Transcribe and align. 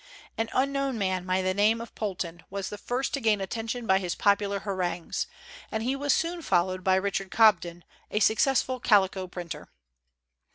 An 0.35 0.49
unknown 0.53 0.97
man 0.97 1.27
by 1.27 1.43
the 1.43 1.53
name 1.53 1.79
of 1.79 1.93
Poulton 1.93 2.41
was 2.49 2.69
the 2.69 2.79
first 2.79 3.13
to 3.13 3.19
gain 3.21 3.39
attention 3.39 3.85
by 3.85 3.99
his 3.99 4.15
popular 4.15 4.61
harangues; 4.61 5.27
and 5.71 5.83
he 5.83 5.95
was 5.95 6.11
soon 6.11 6.41
followed 6.41 6.83
by 6.83 6.95
Richard 6.95 7.29
Cobden, 7.29 7.83
a 8.09 8.19
successful 8.19 8.79
calico 8.79 9.27
printer. 9.27 9.69